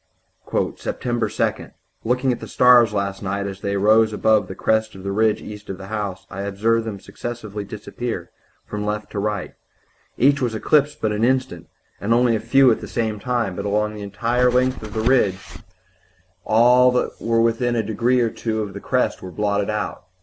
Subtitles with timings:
[0.51, 1.01] "Sept
[1.57, 1.69] 2.
[2.03, 5.43] Looking at the stars last night as they rose above the crest of the ridge
[5.43, 8.31] east of the house, I observed them successively disappear
[8.65, 9.53] from left to right.
[10.17, 11.67] Each was eclipsed but an instant,
[11.99, 15.01] and only a few at the same time, but along the entire length of the
[15.01, 15.37] ridge
[16.45, 20.07] all that were within a degree or two of the crest were blotted out.